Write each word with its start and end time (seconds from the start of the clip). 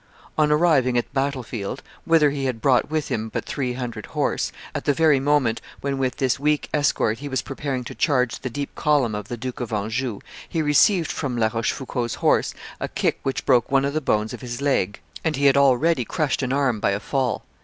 On 0.35 0.51
arriving 0.51 0.97
at 0.97 1.05
the 1.05 1.13
battle 1.13 1.43
field, 1.43 1.83
whither 2.05 2.31
he 2.31 2.45
had 2.45 2.59
brought 2.59 2.89
with 2.89 3.09
him 3.09 3.29
but 3.29 3.45
three 3.45 3.73
hundred 3.73 4.07
horse, 4.07 4.51
at 4.73 4.85
the 4.85 4.95
very 4.95 5.19
moment 5.19 5.61
when, 5.81 5.99
with 5.99 6.15
this 6.17 6.39
weak 6.39 6.67
escort, 6.73 7.19
he 7.19 7.29
was 7.29 7.43
preparing 7.43 7.83
to 7.83 7.93
charge 7.93 8.39
the 8.39 8.49
deep 8.49 8.73
column 8.73 9.13
of 9.13 9.27
the 9.27 9.37
Duke 9.37 9.59
of 9.59 9.71
Anjou, 9.71 10.19
he 10.49 10.63
received 10.63 11.11
from 11.11 11.37
La 11.37 11.51
Rochefoucauld's 11.53 12.15
horse 12.15 12.55
a 12.79 12.87
kick 12.87 13.19
which 13.21 13.45
broke 13.45 13.69
one 13.71 13.85
of 13.85 13.93
the 13.93 14.01
bones 14.01 14.33
of 14.33 14.41
his 14.41 14.59
leg; 14.59 14.99
and 15.23 15.35
he 15.35 15.45
had 15.45 15.55
already 15.55 16.03
crushed 16.03 16.41
an 16.41 16.51
arm 16.51 16.79
by 16.79 16.89
a 16.93 16.99
fall. 16.99 17.43